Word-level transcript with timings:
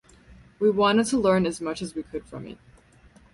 We 0.57 0.71
wanted 0.71 1.05
to 1.09 1.19
learn 1.19 1.45
as 1.45 1.61
much 1.61 1.79
as 1.83 1.93
we 1.93 2.01
could 2.01 2.25
from 2.25 2.47
it. 2.47 2.57